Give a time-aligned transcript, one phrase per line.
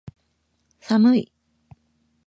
[0.79, 1.31] 寒い